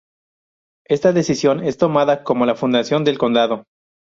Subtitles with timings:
[0.87, 3.65] Esta decisión es tomada como la fundación del condado.